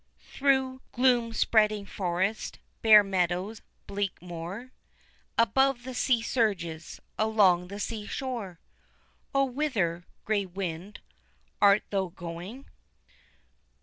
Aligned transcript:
Through 0.33 0.81
gloom 0.93 1.31
spreading 1.31 1.85
forest, 1.85 2.57
bare 2.81 3.03
meadow, 3.03 3.53
bleak 3.85 4.19
moor, 4.19 4.71
Above 5.37 5.83
the 5.83 5.93
sea 5.93 6.23
surges, 6.23 6.99
along 7.19 7.67
the 7.67 7.79
sea 7.79 8.07
shore, 8.07 8.59
O! 9.35 9.45
whither, 9.45 10.07
grey 10.25 10.47
wind, 10.47 11.01
art 11.61 11.83
thou 11.91 12.07
going? 12.07 12.65